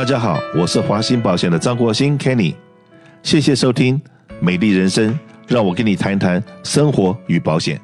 [0.00, 2.54] 大家好，我是华兴保险的张国兴 Kenny，
[3.22, 4.00] 谢谢收听
[4.40, 5.14] 美丽人生，
[5.46, 7.78] 让我跟你谈一谈生活与保险。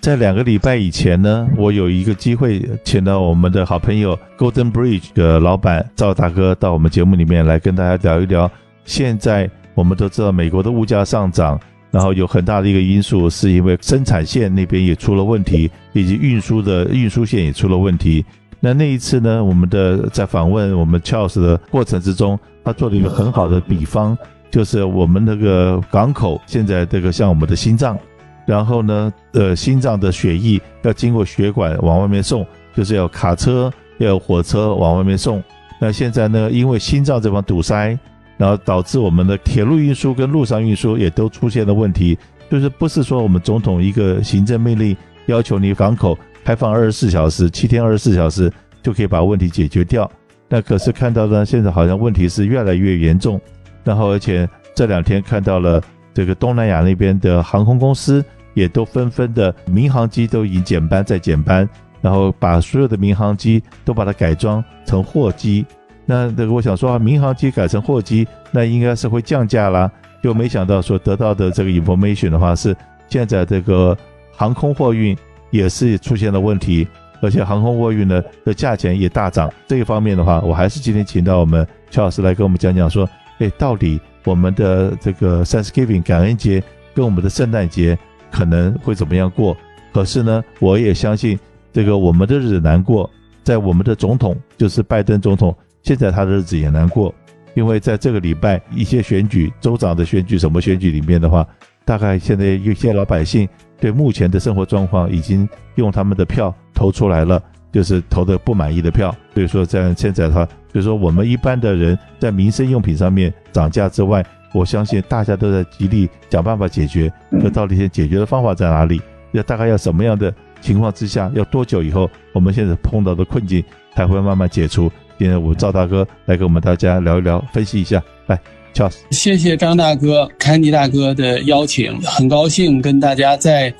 [0.00, 8.50] 在两个礼拜以前呢，我有一个机会请到我们的好朋友 Golden Bridge 的老板赵大哥到我们节目里面来跟大家聊一聊。
[8.84, 11.56] 现在我们都知道美国的物价上涨，
[11.92, 18.26] 然后有很大的一个因素是因为生产线那边也出了问题，以及运输的运输线也出了问题。
[18.64, 24.16] 那那一次呢，我们的在访问我们 Charles 的过程之中，他做了一个很好的比方，
[24.50, 27.98] 就是我们那个港口现在这个像我们的心脏，
[28.46, 35.44] 然后呢，呃，心脏的血液要经过血管往外面送，就是要卡车要有火车往外面送。
[35.78, 37.98] 那现在呢，因为心脏这方堵塞，
[38.38, 42.16] 然后导致我们的铁路运输跟陆上运输也都出现了问题，
[42.50, 46.16] 就是不是说我们总统一个行政命令要求你港口。
[46.44, 50.08] 开放二十四小时，七天二十四小时就可以把问题解决掉。
[50.46, 53.40] 那可是看到呢，现在好像问题是越来越严重。
[53.82, 58.22] 然后而且这两天看到了这个东南亚那边的航空公司
[58.52, 61.66] 也都纷纷的民航机都已经减班再减班，
[62.02, 65.64] 然后把所有的民航机都把它改装成货机。
[66.04, 69.90] 那这个我想说啊，民航机改成货机，那应该是会降价啦。
[70.22, 72.76] 就没想到说得到的这个 information 的话是
[73.08, 73.96] 现在这个
[74.30, 75.16] 航空货运。
[75.54, 76.84] 也是出现了问题，
[77.22, 79.48] 而且航空货运呢的价钱也大涨。
[79.68, 83.08] 这一方面的话，我还是今天请到我们邱老师来跟我们讲讲，说，
[83.38, 86.60] 哎，到底我们的这个 Thanksgiving 感恩节
[86.92, 87.96] 跟我们的圣诞节
[88.32, 89.56] 可能会怎么样过？
[89.92, 91.38] 可是呢，我也相信
[91.72, 93.08] 这个我们的日子难过，
[93.44, 97.14] 在我们的总统就是拜登总统，现在他的日子也难过，
[97.54, 101.46] 因为在这个礼拜一些选举、州长的选举、什么选举里面的话，
[101.84, 103.48] 大概现在有些老百姓。
[103.80, 109.14] 对目前的生活状况，已经用他们的票投出来了，就是投的不满意的票。
[109.34, 114.24] 所以说，在现在的话，比如说我们一般的人在民生用品上面涨价之外，
[114.54, 117.12] 我相信大家都在极力想办法解决。
[117.28, 119.02] 那到底现在解决的方法在哪里？
[119.32, 123.62] 要大概要什么样的情况之下，要多久以后，我们现在碰到的困境
[123.94, 124.90] 才会慢慢解除？
[125.18, 128.63] 今天我赵大哥来跟我们大家聊一聊，分析一下，来。
[129.10, 133.72] 谢谢张大哥、凯尼大哥的邀请，很高兴跟大家再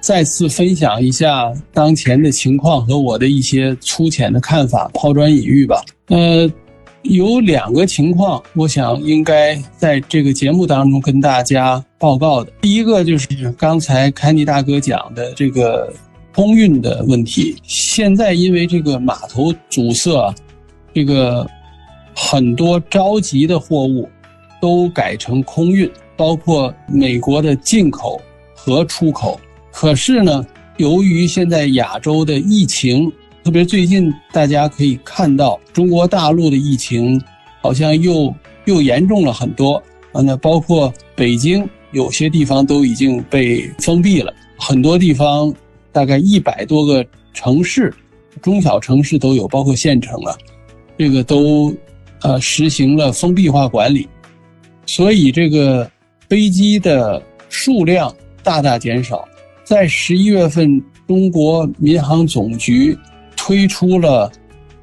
[0.00, 5.82] 再次分享一下当前的情况和我的一些粗浅的看法，抛砖引玉吧。
[6.08, 6.50] 呃，
[7.02, 12.52] 有两个情况，我想应该在这个节目当中跟大家报告的。
[12.60, 15.92] 第一个就是刚才凯尼大哥讲的这个
[16.34, 20.34] 空运的问题，现在因为这个码头阻塞，
[20.92, 21.46] 这个
[22.14, 24.08] 很多着急的货物。
[24.62, 28.22] 都改成空运，包括美国的进口
[28.54, 29.40] 和出口。
[29.72, 30.46] 可是呢，
[30.76, 33.10] 由于现在亚洲的疫情，
[33.42, 37.20] 特别最近大家可以看到中国大陆的疫情
[37.60, 38.32] 好像又
[38.66, 40.22] 又严重了很多啊。
[40.22, 45.52] 那包括北京有些地方都已经被封闭了，很多地方
[45.90, 47.92] 大概一百多个城市，
[48.40, 50.38] 中小城市都有，包括县城啊，
[50.96, 51.74] 这个都
[52.20, 54.06] 呃实行了封闭化管理。
[54.86, 55.90] 所以这个
[56.28, 59.26] 飞机的数量大大减少。
[59.64, 62.98] 在十一月份，中国民航总局
[63.36, 64.30] 推出了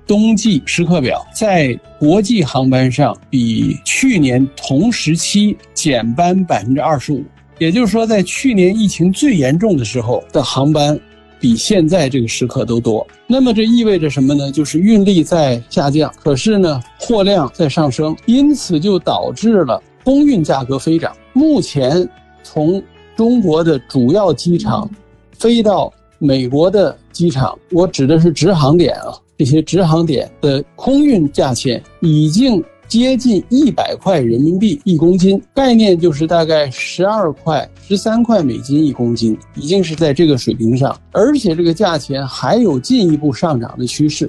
[0.07, 7.23] 冬季时刻表，在国际航班上比去年同时期减班百分之二十五。
[7.59, 10.97] 也就是说，在去年疫情最严重的时候的航班，
[11.39, 13.05] 比现在这个时刻都多。
[13.27, 14.49] 那么这意味着什么呢？
[14.49, 19.83] 就是运力在下降，可是呢，货量在上升，因此就导致了。
[20.09, 21.15] 空运价格飞涨。
[21.33, 22.09] 目前，
[22.41, 22.81] 从
[23.15, 24.89] 中国的主要机场
[25.37, 44.27] 飞到美国的机场，我指的是直航点啊，这些直航点的空运价钱已经接近一百块人民币一公斤，概念就是大概十二块、十三块美金一公斤，已经是在这个水平上，而且这个价钱还有进一步上涨的趋势。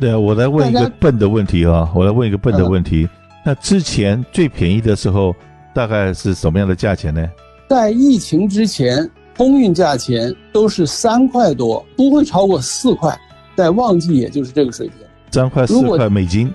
[0.00, 3.08] 对，我来问一个笨的问题啊，我来问一个笨的问题。
[3.50, 5.34] 那之前最便宜的时候，
[5.74, 7.28] 大概是什么样的价钱呢？
[7.68, 13.12] 在疫情之前，空运价钱都是三块多，不会超过四块。
[13.56, 14.98] 在旺季，也就是这个水平，
[15.32, 16.48] 三块四块美金。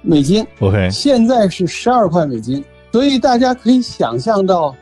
[0.00, 0.90] 美金，OK。
[0.90, 4.74] 现在是十二块美金，所以大家可以想象到，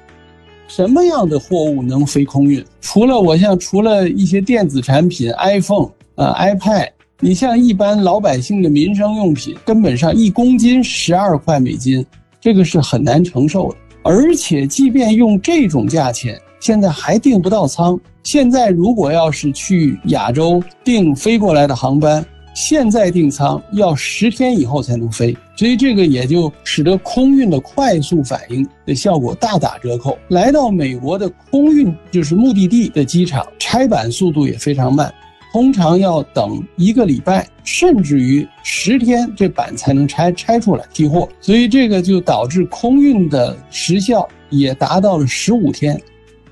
[0.67, 2.65] 什么样的货物能飞空运？
[2.81, 6.89] 除了我像除了一些电子产品，iPhone 呃 iPad。
[7.23, 12.05] 你像一般老百姓的民生用品，根本上一公斤十二块美金，
[12.41, 13.77] 这个是很难承受的。
[14.03, 18.01] 而且，即便用这种价钱，现在还订不到舱。
[18.23, 22.25] 现在如果要是去亚洲订飞过来的航班，
[22.55, 30.17] 现在订舱要十天以后才能飞，所以这个也就使得空运的快速反应的效果大打折扣。
[30.29, 35.13] 来到美国的空运就是目的地的机场，拆板速度也非常慢，
[35.53, 41.29] 通常要等一个礼拜，甚至于十天这板才能拆拆出来提货。
[41.41, 46.01] 所以这个就导致空运的时效也达到了十五天，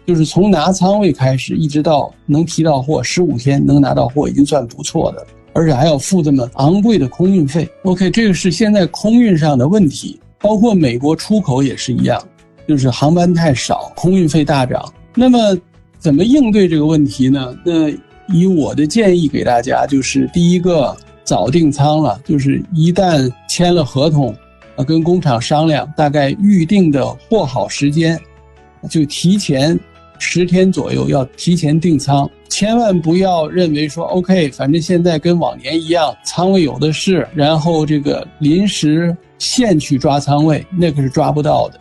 [0.06, 5.27] 就是从拿仓位开始一直到能提到货，十五天能拿到货已经算不错的。
[5.55, 7.69] 而且还要付这么昂贵的空运费。
[7.83, 12.23] OK，这个是现在空运上的问题，包括美国出口也是一样，
[12.69, 14.93] 就是航班太少，空运费大涨。
[15.17, 15.59] 那么
[15.99, 17.59] 怎么应对这个问题呢？
[17.65, 17.91] 那
[18.33, 24.35] 以我的建议给大家，就是第一个早订仓了，就是一旦签了合同，
[24.77, 28.19] 啊，跟工厂商量，大概预定的货好时间，
[28.89, 29.79] 就提前
[30.19, 32.29] 十天左右要提前订仓。
[32.49, 41.79] 千万不要认为说 OK，反正现在跟往年一样，仓位有的是，然后这个临时现去抓仓位，那可是抓不到的，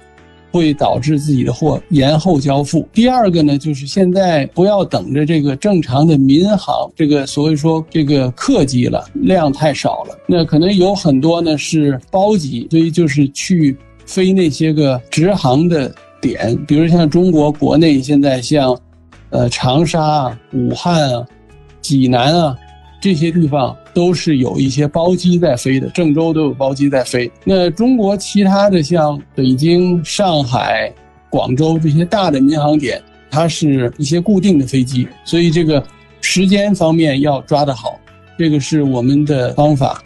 [0.52, 2.88] 会导致自己的货延后交付。
[2.94, 18.78] 第二个呢，就是现在不要等着这个正常的民航，这个所谓说这个客机了，量太少了，那可能有很多呢是包机，所以就是去飞那些个直航的点，比如像中国国内现在像。
[19.30, 21.28] 呃，长沙啊、武汉啊、
[21.82, 22.58] 济南啊，
[23.02, 27.32] 这些地方都是有一些包机在飞的，郑州都有包机在飞。
[27.44, 30.94] 那中国其他的像北京、上海、
[31.32, 33.02] 广州这些大的民航点，
[33.32, 35.84] 它是一些固定的飞机，所以这个
[36.22, 38.00] 时间方面要抓得好，
[38.38, 40.04] 这个是我们的方法。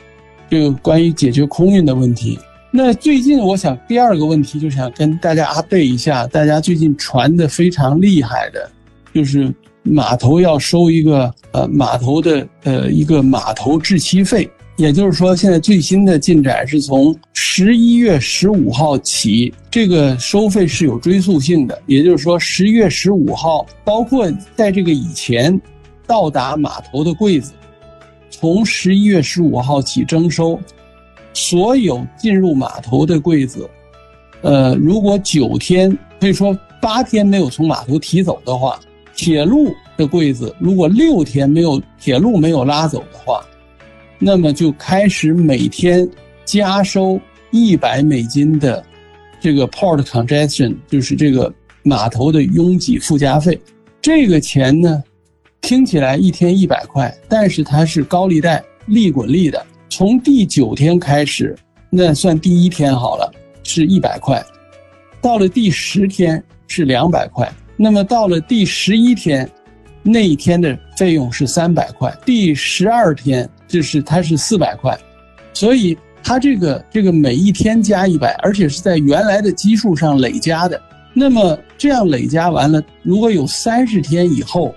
[0.50, 2.40] 这个关于解决空运的问题，
[2.72, 8.72] 那最近我想第二个问题就想跟大家阿对一下，大家最近传的非常厉害的。
[9.14, 14.48] 就是码头要收一个呃码头的呃一个码头滞期费，
[14.78, 21.82] 也就是说，现在最新的进展是从十一月十五号起，这个收费是有追溯性的。
[21.88, 25.60] 也就是说，十一月十五号，包括在这个以前
[26.06, 27.52] 到达码头的柜子，
[28.30, 30.60] 从十一月十五号起征收，
[31.34, 33.68] 所有进入码头的柜子，
[34.42, 38.80] 呃，如果九天可以说八天没有从码头提走的话。
[39.16, 43.46] 铁路的柜子，如果六天没有铁路没有拉走的话，
[44.18, 46.10] 那么就开始每天
[46.46, 47.20] 加收
[47.52, 48.84] 一百美金的
[49.40, 51.54] 这个 port congestion，就是这个
[51.84, 53.60] 码头的拥挤附加费。
[54.02, 55.04] 这个钱呢，
[55.62, 59.64] 听起来一天一百块，但是它是高利贷，利滚利的。
[59.90, 61.56] 从第九天开始，
[61.90, 63.32] 那算第一天好了，
[63.64, 64.44] 是一百块，
[65.22, 67.52] 到了第十天是两百块。
[67.84, 69.50] 那么到了第十一天，
[70.04, 74.96] 那一天的费用是三百块，第十二天就是它是四百块，
[75.52, 80.80] 所以它这个这个每一天加一百，而且是在原来的基数上累加的。
[81.12, 84.76] 那么这样累加完了，如果有三十天以后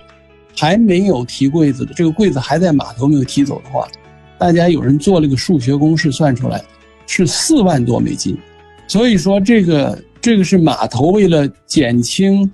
[0.57, 3.87] 还没有提柜子的，这个柜子还在码头没有提走的话，
[4.39, 6.59] 大家有人做了个数学公式算出来，
[7.05, 8.35] 是四万多美金。
[8.87, 12.51] 所以说这个这个是码头为了减轻。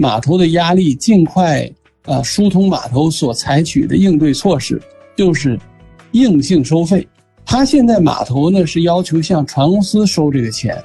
[0.00, 1.70] 码头的压力，尽快
[2.06, 4.80] 啊疏通码头所采取的应对措施，
[5.14, 5.60] 就是
[6.12, 7.06] 硬性收费。
[7.44, 10.82] 他现在码头呢是要求向船公司收这个钱，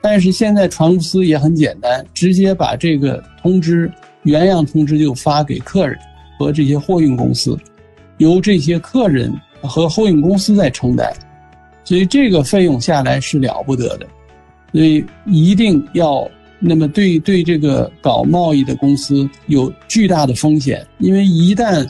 [0.00, 5.98] 但是现在船公司也很简单，直接把这个通知原样通知就发给客人
[6.38, 7.58] 和这些货运公司，
[8.16, 11.12] 由这些客人和货运公司在承担，
[11.84, 14.06] 所以这个费用下来是了不得的，
[14.72, 16.26] 所以一定要。
[16.66, 21.88] 那么对对这个搞贸易的公司有巨大的风险，因为一旦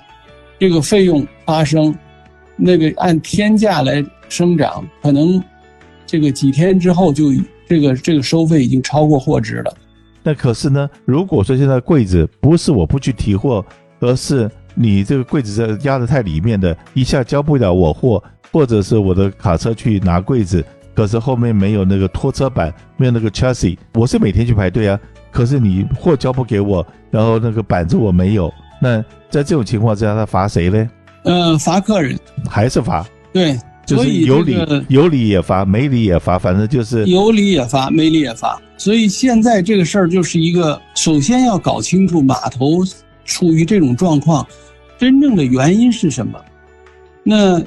[0.58, 1.94] 这个费用发生，
[2.56, 5.42] 那个按天价来生长，可能
[6.06, 7.32] 这个几天之后就
[7.66, 9.74] 这个这个收费已经超过货值了。
[10.22, 13.64] 那可是呢，如果说现在柜子不是我不去提货，
[14.00, 20.64] 而是你这个柜子在压得太里面的，一下交不了我货，或者是我的卡车去拿柜子。
[20.96, 24.98] 可是后面没有那个拖车板，没有那个 chassis，我是每天去排队啊。
[25.30, 28.50] 可是你货交不给我，然后那个板子我没有，
[28.80, 28.96] 那
[29.28, 30.90] 在这种情况之下，他罚谁呢？
[31.24, 33.06] 嗯、呃，罚客人，还是罚？
[33.34, 38.58] 对，就是有理、这个、有理也罚，没理也罚，反正就是有理也罚，没理也罚。
[38.78, 42.82] 所以现在这个事儿就是一个，首先要搞清楚码头
[43.26, 44.46] 处于这种状况，
[44.96, 46.40] 真正的原因是什么。
[47.22, 47.62] 那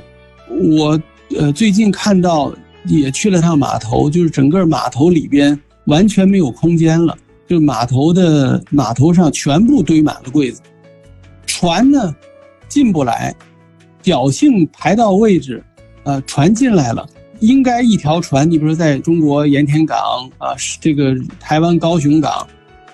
[0.47, 0.99] 我
[1.37, 2.51] 呃最近看到。
[2.89, 7.15] 也去了趟码头，就是整个码头里边完全没有空间了，
[7.47, 10.59] 就码头的码头上全部堆满了柜子，
[11.45, 12.15] 船呢
[12.67, 13.33] 进不来，
[14.01, 15.63] 侥幸排到位置，
[16.03, 17.07] 呃，船进来了，
[17.39, 19.97] 应该一条船，你比如说在中国盐田港
[20.39, 22.47] 啊，这个台湾高雄港，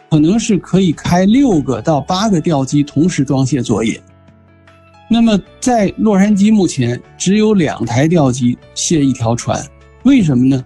[0.10, 4.02] 可能是可以开六个到八个吊机同时装卸作业。
[5.08, 9.64] 那么在洛杉矶目前只有两台吊机卸一条船，
[10.06, 10.66] 为什么呢？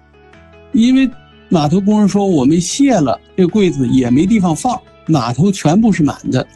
[0.72, 1.10] 因为
[1.50, 6.48] 码头工人说，我们卸了这柜子也没地方放，码头全部是满的。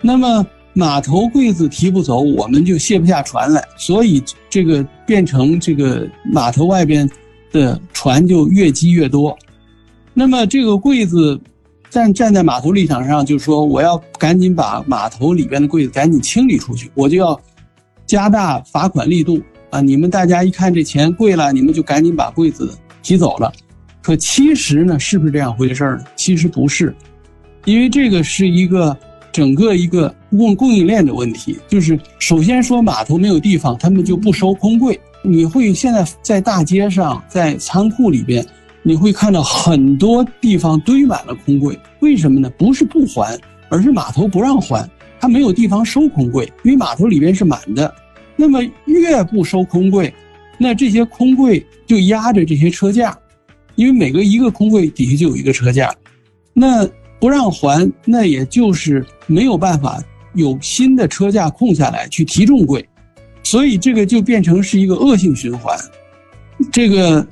[0.00, 7.10] 那么码头柜子提不走，我们就卸不下船来，所以这个变成这个码头外边
[7.50, 9.36] 的船就越积越多。
[10.14, 11.38] 那么这个柜子。
[11.88, 17.40] 站站在码头立场上，就说我要赶紧把码头里边的柜子赶紧清理出去，我就要
[18.04, 19.80] 加大罚款力度啊！
[19.80, 23.52] 你们大家一看这钱贵了，你们就赶紧把柜子提走了。
[24.02, 26.04] 可其实呢，是不是这样回事呢？
[26.14, 26.94] 其实不是，
[27.64, 28.96] 因为这个是一个
[29.32, 31.58] 整个一个供供应链的问题。
[31.68, 35.00] 就是首先说码头没有地方，他们就不收空柜。
[35.22, 38.46] 你会现在在大街上，在仓库里边。
[38.88, 42.48] 你会看到很多地方堆满了空柜，为什么呢？
[42.56, 43.36] 不是不还，
[43.68, 47.92] 而是码头不让还，它没有地方收空柜，因为码头里边是满的。
[48.36, 50.12] 那么越不收空柜，
[50.58, 53.18] 那这些空柜就压着这些车架，
[53.74, 55.92] 因为每个一个空柜底下就有一个车架，
[56.52, 56.86] 那
[57.18, 60.02] 不让还，那也就是没有办法
[60.34, 62.86] 有新的车架空下来去提重柜，
[63.42, 65.76] 所以这个就变成是一个恶性循环，
[66.70, 67.26] 这个。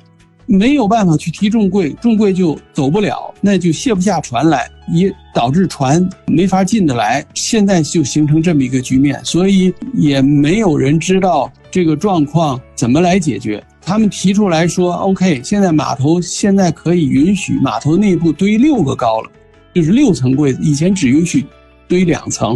[0.45, 7.25] 没有办法去提重柜，重柜就走不了，那就卸不下船来，也导致船没法进得来。
[7.33, 13.63] 现在就形成这么一个局面，所以也没有人知道这个状况怎么来解决。
[13.81, 19.31] 他们提出来说：“OK，现在码头现在可以允许码头内部堆六个高了，
[19.73, 21.45] 就是六层柜子，以前只允许
[21.87, 22.55] 堆两层，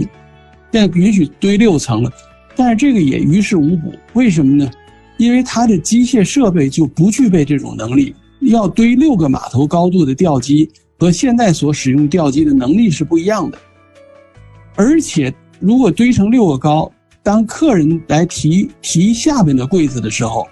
[0.71, 2.11] 现在允许堆六层了。
[2.55, 4.69] 但是这个也于事无补，为什么呢？”
[5.19, 13.57] 因为它的机械设备就不具备这种能力，要堆六个码头高度的吊机，和现在所使用吊机的能力是不一样的。
[14.75, 16.89] 而且，如果堆成六个高，
[17.21, 20.47] 当客人来提提下面的柜子的时候，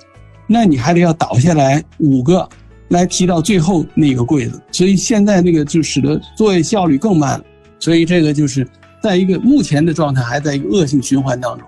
[0.45, 2.47] 那你还得要倒下来五个，
[2.89, 4.61] 来提到最后那个柜子。
[4.73, 7.45] 所以现在那个就使得作业效率更慢了。
[7.79, 8.67] 所以这个就是
[9.01, 11.65] 在一个目前的状态还在一个恶性循环当中。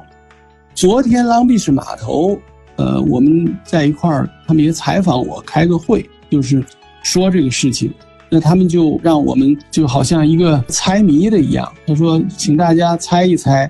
[0.76, 2.38] 昨天 Long Beach 码头。
[2.80, 6.64] 呃，我们在一块儿，他们也采访我，开个会，就是
[7.04, 7.94] 说这个事情。
[8.30, 13.70] 那他们就让我们就好像一个猜谜的一样，他说，请大家猜一猜，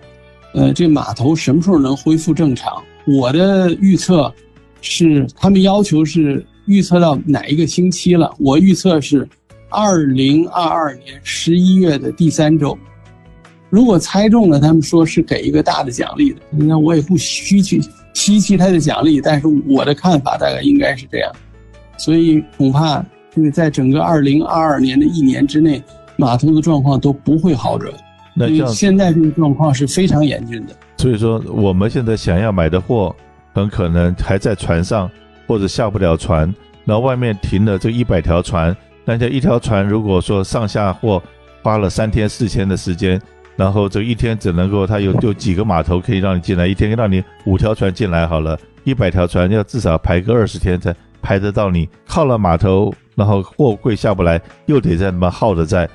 [0.54, 2.72] 呃，这码头什么时候能恢复正常？
[3.08, 4.32] 我的预测
[4.80, 8.32] 是，他们要求是预测到哪一个星期了？
[8.38, 9.28] 我预测是
[9.70, 12.78] 二零二二年十一月的第三周。
[13.72, 16.42] 如果猜中了，他们说是给一个大的奖励的。
[16.52, 17.82] 那我也不虚去。
[18.20, 21.32] 稀奇他的奖励，但是我的看法大概应该是这样，
[21.98, 23.02] 所以恐怕
[23.34, 25.82] 这个在整个二零二二年的一年之内，
[26.18, 27.94] 码头的状况都不会好转。
[28.36, 30.74] 那现在这个状况是非常严峻的。
[30.98, 33.16] 所以说，我们现在想要买的货，
[33.54, 35.10] 很可能还在船上，
[35.48, 36.54] 或者下不了船。
[36.84, 41.24] 然后外面停了这一百条船，那这一条船如果说上下货
[41.64, 43.20] 花了三天四天的时间。
[43.60, 51.90] 然后这一天只能够，它有有几个码头可以让你进来，一天让你五条船进来好了，一百条船要至少排个二十天才排得到你。
[52.08, 55.86] 靠了码头，然后货柜下不来，又得在那么耗着在。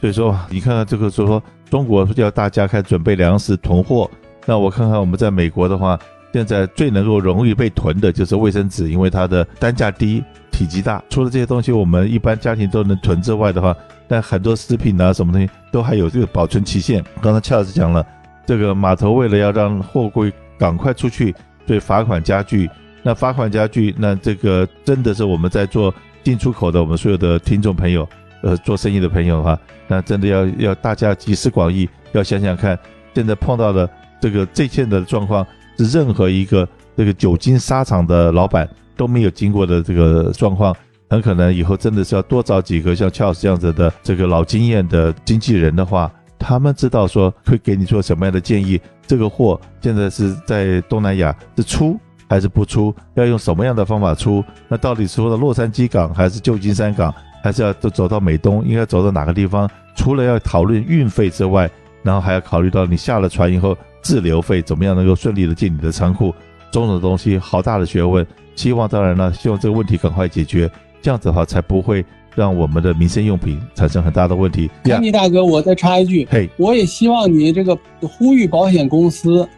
[0.00, 4.10] 所以说，你看看这个，就说中国要大家开始准备粮食囤货，
[4.46, 5.98] 那我看看我们在美国的话，
[6.32, 11.04] 现在最能够容易被囤的就是卫生纸，因为它的单价低，体积大。
[11.10, 13.76] 除了这些东西我们一般家庭都能囤之外的话，
[14.10, 17.00] 但很多食品啊，什么东西都还有这个保存期限。
[17.22, 18.04] 刚才恰老师讲了，
[18.44, 21.32] 这个码头为了要让货柜赶快出去，
[21.64, 22.68] 所以罚款加剧。
[23.04, 28.06] 那罚款加剧，那这个真的是我们在做进出口的，我们所有的听众朋友，
[28.42, 32.76] 呃，做生意的朋友哈，那真的要要大家集思广益，要想想看，
[33.14, 33.88] 现在碰到的
[34.20, 35.46] 这个这件的状况，
[35.78, 40.74] 是任何一个这个久经沙场的老板都没有经过的这个状况。
[41.10, 48.80] 很可能以后真的是要多找几个像 Charles 这样子的这个老经验的经纪人的话，他们知道说会给你做什么样的建议。
[49.08, 51.98] 这个货现在是在东南亚是出
[52.28, 52.94] 还是不出？
[53.14, 54.42] 要用什么样的方法出？
[54.68, 57.12] 那到底是说到洛杉矶港还是旧金山港，
[57.42, 58.64] 还是要走走到美东？
[58.64, 59.68] 应该走到哪个地方？
[59.96, 61.68] 除了要讨论运费之外，
[62.04, 66.32] 然后还要考虑到你下了船以后滞留费怎么样能够顺利的进你的仓库，
[66.70, 68.24] 种种东西好大的学问。
[68.54, 70.70] 希望当然了，希望这个问题赶快解决。
[71.02, 72.04] 这样子的话，才不会
[72.34, 74.70] 让我们的民生用品产生很大的问题。
[74.84, 79.48] 安妮大哥，我再插一句，嘿，我也希望你这个呼吁保险公司，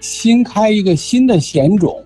[0.00, 2.02] 新开一个新的险种，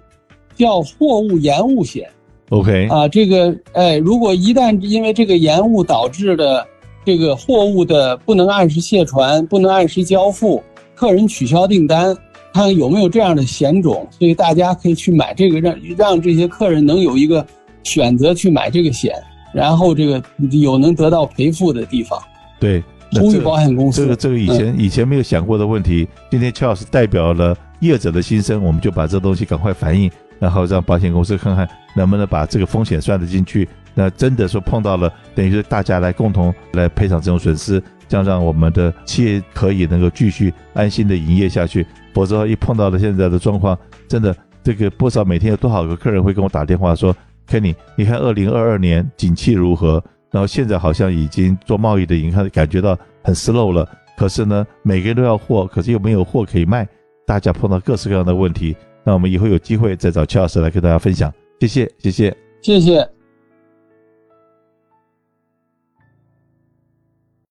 [0.55, 2.09] 叫货物延误险。
[2.51, 6.67] OK 啊，这个哎，如果一旦因为这个延误导致的
[7.05, 10.63] 这个货物的不能按时卸船、不能按时交付，
[10.95, 12.15] 客人取消订单，
[12.53, 17.45] 看看有没有这样的险种，所以大家可以去买这个，让让这些客人能有一个
[17.83, 19.15] 选择去买这个险，
[19.53, 22.21] 然后这个有能得到赔付的地方。
[22.59, 24.03] 对，呼吁保险公司。
[24.03, 30.11] 这个这个以前、嗯、以前没有想过的问题，今天邱老师代表了业者的心声，我们就把这东西赶快反映。
[30.39, 33.69] 然后让保险公司看看能不能把这个风险算得进去。
[33.95, 41.87] 那真的说碰到了，等于是大家来共同来赔偿这种损失，这样让我们的企业可以能够继续安心的营业下去。
[42.13, 44.35] 否则一碰到了现在的状况，真的
[44.65, 47.15] 这个不知道每天有多少个客人会跟我打电话说
[47.53, 50.03] ：“Kenny，你看二零二二年景气如何？
[50.31, 53.87] 然后现在好像已经做贸易的银行感觉到很 slow 了。
[54.17, 56.89] 可是呢，每个人都要货，可是又没有货可以卖，
[57.27, 61.31] 大家碰到各式各样的问题。”那我们以后有机会再找邱老师来跟大家分享，
[61.61, 63.12] 谢谢，谢谢，谢谢。